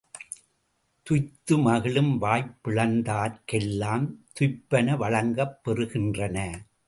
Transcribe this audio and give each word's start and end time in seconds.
துய்த்து 1.03 1.57
மகிழும் 1.57 2.21
வாய்ப்பிழந்தார்க்கெல்லாம் 2.21 4.07
துய்ப்பன 4.39 4.97
வழங்கப் 4.97 5.59
பெறுகின்றன. 5.65 6.37